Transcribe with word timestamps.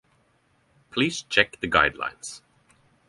Please 0.89 1.21
check 1.21 1.59
the 1.59 1.67
guidelines. 1.67 2.41